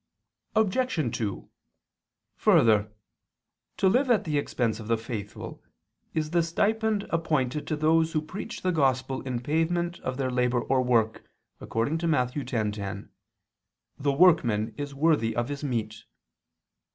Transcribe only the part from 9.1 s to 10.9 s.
in payment of their labor or